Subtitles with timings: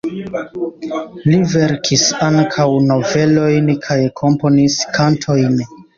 [1.31, 5.63] Li verkis ankaŭ novelojn kaj komponis kantojn.